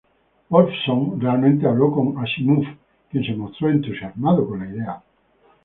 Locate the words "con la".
4.49-4.65